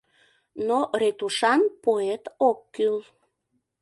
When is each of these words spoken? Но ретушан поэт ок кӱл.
Но 0.67 0.79
ретушан 0.99 1.61
поэт 1.83 2.23
ок 2.49 2.59
кӱл. 2.75 2.97